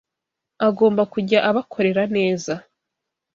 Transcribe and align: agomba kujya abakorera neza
agomba 0.67 1.01
kujya 1.13 1.39
abakorera 1.49 2.03
neza 2.15 2.53